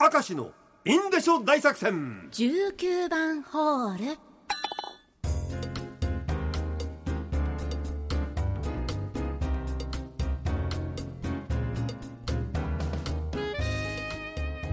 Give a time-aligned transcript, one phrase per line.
[0.00, 0.52] 明石の
[0.84, 2.28] インデショ大作戦。
[2.30, 4.16] 19番ホール。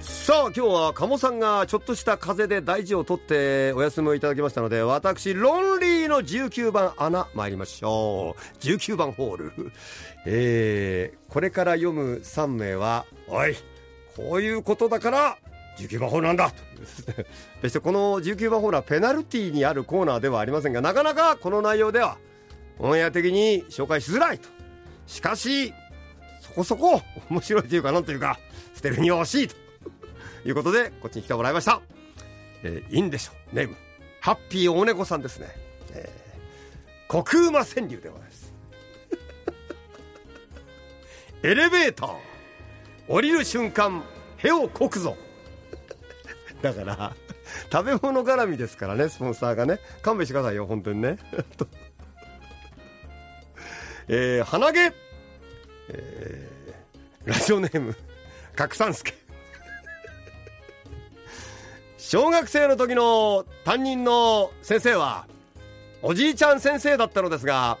[0.00, 8.58] さあ今日は鴨さんがちょっとした風邪で大事を取ってお休みをいただきましたので私ロンリーの19番穴参りましょう。
[8.58, 9.72] 19番ホール。
[10.26, 13.56] えー、これから読む3名はおい
[14.16, 15.38] こういうことだから
[15.78, 16.50] 19番ホールなんだ。
[16.50, 16.56] と
[17.62, 22.16] 決してこの19番ホールはペナルティーにあるコーナーではありませんがなかなかこの内容では
[22.78, 24.48] オンエア的に紹介しづらいと。
[25.06, 25.72] しかし
[26.40, 28.38] そこそこ面白いというかなんというか
[28.74, 29.66] 捨てるには惜しいと。
[30.46, 31.80] いうことでこっちに来てもらいました、
[32.62, 33.56] えー、いいんでしょう。
[33.56, 33.76] ネーム
[34.20, 35.48] ハッピーお猫さんですね、
[35.92, 38.54] えー、虚空魔川柳でございます。
[41.42, 42.35] エレベーター。
[43.08, 44.02] 降りる瞬間
[44.38, 45.16] へをこくぞ。
[46.62, 47.14] だから
[47.70, 49.78] 食べ物絡みですからねスポンサーがね。
[50.02, 51.18] 勘弁してくださいよ本当にね。
[54.08, 54.92] えー、鼻毛、
[55.88, 57.96] えー、ラジオネーム
[58.54, 59.12] 角三助。
[61.98, 65.26] 小学生の時の担任の先生は
[66.02, 67.78] おじいちゃん先生だったのですが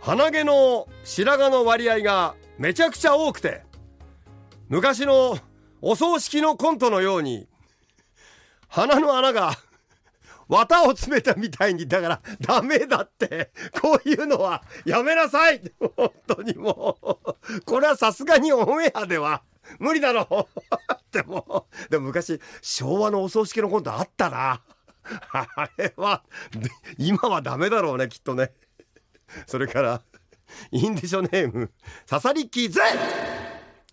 [0.00, 3.62] 鼻毛の白髪の割合がめちゃくちゃ多くて
[4.70, 5.36] 昔の
[5.82, 7.48] お葬式のコントのように
[8.68, 9.58] 鼻の穴が
[10.46, 13.50] 綿を詰めたみたいにだからダメだって
[13.82, 15.60] こういうのはやめなさい
[15.96, 17.60] 本当にもう。
[17.62, 19.42] これはさすがにオンエアでは
[19.80, 20.60] 無理だろう
[21.12, 24.62] でもでも昔昭和のお葬式のコントあったな。
[25.32, 26.22] あれは
[26.96, 28.52] 今はダメだろうねきっとね。
[29.46, 30.02] それから
[30.70, 31.72] インディショネーム
[32.06, 32.80] ササリッキーゼ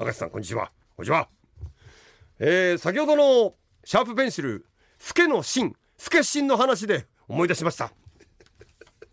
[0.00, 0.70] 赤石さんこんにちは。
[0.96, 1.28] こんにちは。
[2.38, 4.64] えー、先ほどのシャープペンシル
[4.96, 7.90] 「フケの芯」「フケ芯」の話で思い出しました。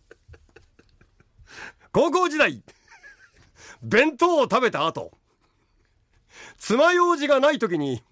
[1.92, 2.62] 高校時代
[3.82, 5.18] 弁当を食べた後
[6.60, 8.04] 爪楊枝がない時に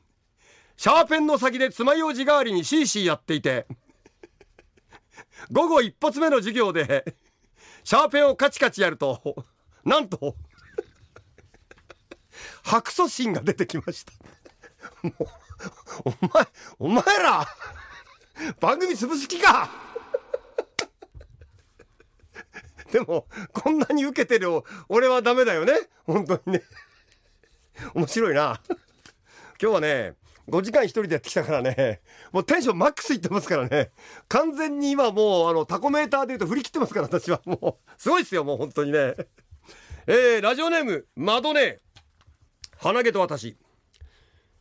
[0.76, 3.68] シャーペンの先で爪楊枝代わりにシーシーやっていて
[5.52, 7.16] 午後一発目の授業で
[7.84, 9.46] シャーペンをカチカチやると
[9.86, 10.36] なんと
[12.64, 14.14] 白素芯が出てきました。
[15.04, 15.28] もう
[16.06, 16.48] お前
[16.80, 17.48] お前ら
[18.60, 19.70] 番組潰す気か。
[22.92, 24.50] でもこんなに受けてる
[24.88, 25.74] 俺はダメだよね。
[26.06, 26.62] 本当にね。
[27.96, 28.60] 面白いな。
[29.62, 30.14] 今日はね
[30.50, 32.02] 5時間一人でやってきたからね。
[32.32, 33.92] もうテンションマックスいってますからね。
[34.28, 37.42] 完全に今もうあのタコメーターで言うと振り切ってますから私は。
[37.46, 39.16] もうすごいっすよもう本当にね。
[40.06, 41.80] えー、ラジオネームマドネ
[42.84, 43.56] 鼻毛と私。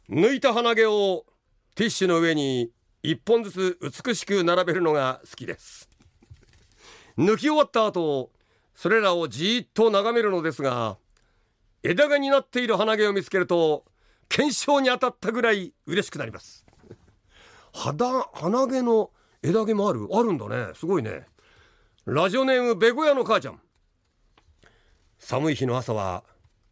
[0.08, 1.24] 抜いた鼻毛を
[1.74, 2.70] ティッシュの上に
[3.02, 5.88] 一本ずつ美しく並べるのが好きです。
[7.18, 8.30] 抜き終わった後
[8.76, 10.98] それらをじーっと眺めるのですが
[11.82, 13.84] 枝毛になっている鼻毛を見つけると
[14.28, 16.64] 検証に当たったぐらい嬉しくなります。
[17.72, 19.10] 肌鼻毛の
[19.42, 20.74] 枝毛もあるあるんだね。
[20.76, 21.26] すごいね。
[22.04, 23.60] ラジオネームベゴヤの母ちゃん。
[25.18, 26.22] 寒い日の朝は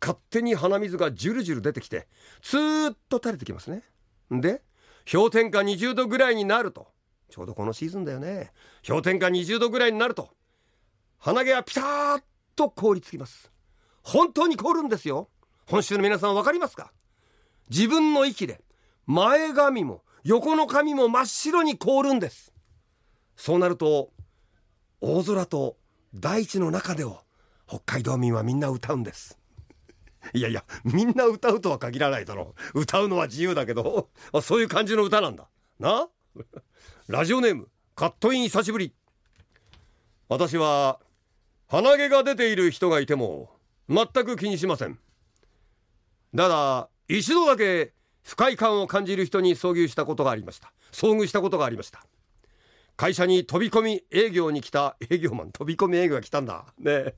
[0.01, 2.09] 勝手に鼻水がジュルジュル出てきて
[2.43, 3.83] ツーッと垂れてきますね。
[4.31, 4.63] で
[5.11, 6.89] 氷点下20度ぐらいになると。
[7.29, 8.53] ちょうどこのシーズンだよね。
[8.87, 10.31] 氷点下20度ぐらいになると
[11.19, 12.23] 鼻毛はピタッ
[12.57, 13.53] と凍りつきます。
[14.03, 15.29] 本当に凍るんですよ。
[15.67, 16.93] 本州の皆さん分かりますか？
[17.69, 18.61] 自分の息で
[19.07, 22.53] 前髪も横の髪も真っ白に凍るんです。
[23.37, 24.11] そうなると
[25.01, 25.77] 大空と
[26.15, 27.21] 大地の中でを
[27.67, 29.39] 北海道民はみんな歌うんです。
[30.35, 32.55] いやいやみんな歌うとは限らないだろ。
[32.75, 34.11] う歌うのは自由だけど
[34.43, 35.49] そういう感じの歌なんだ。
[35.79, 36.09] な？
[37.09, 38.95] ラジオネームカットイン久しぶり。
[40.29, 41.01] 私は
[41.67, 43.51] 鼻毛が出ている人がいても
[43.89, 44.99] 全く気にしません。
[46.37, 47.93] ただ一度だけ
[48.23, 50.73] 不快感を感じる人に遭遇したことがありました。
[50.93, 52.05] 遭遇したことがありました。
[52.97, 56.67] 会社に飛び込み営業に来た営業マン飛び込み営業が来たんだ。
[56.79, 57.15] ね。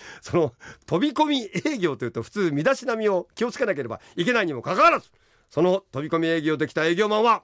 [0.20, 0.54] その
[0.86, 5.10] 飛び込み営業というと普通身だしなみを気をつけなければいけないにもかかわらず
[5.50, 7.42] その飛び込み営業できた営業マンは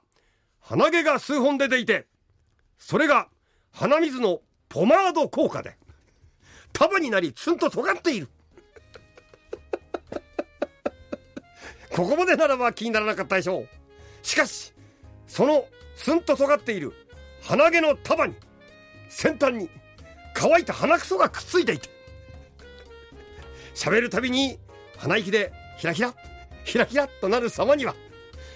[0.59, 2.07] 鼻毛が数本出ていて
[2.77, 3.29] それが
[3.71, 5.77] 鼻水のポマード効果で
[6.73, 8.27] 束になりツンと尖っている。
[11.95, 13.69] ここまでならば気にならなかったでしょう。
[14.21, 14.73] しかし
[15.27, 15.65] その
[15.95, 16.91] ツンと尖っている
[17.41, 18.35] 鼻毛の束に
[19.07, 19.69] 先端に
[20.33, 21.89] 乾いた鼻くそがくっついていて
[23.75, 24.57] 喋るたびに
[24.97, 26.13] 鼻息でひらひら
[26.63, 27.93] ひらひらとなる様には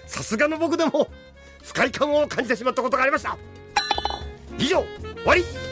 [0.08, 1.10] さすがの僕でも
[1.62, 3.38] 不快感を感じてしまったことがありました。
[4.58, 4.84] 以上
[5.16, 5.69] 終わり。